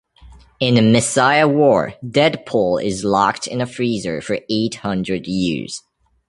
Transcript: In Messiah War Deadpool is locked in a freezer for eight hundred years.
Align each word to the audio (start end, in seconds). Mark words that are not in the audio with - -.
In 0.59 0.91
Messiah 0.91 1.47
War 1.47 1.93
Deadpool 2.03 2.83
is 2.83 3.03
locked 3.03 3.45
in 3.45 3.61
a 3.61 3.67
freezer 3.67 4.19
for 4.19 4.39
eight 4.49 4.73
hundred 4.81 5.27
years. 5.27 5.79